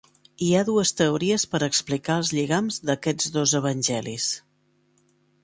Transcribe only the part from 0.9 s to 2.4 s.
teories per explicar els